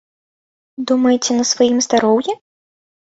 Думаеце, 0.91 1.31
на 1.39 1.45
сваім 1.51 1.77
здароўі? 1.87 2.31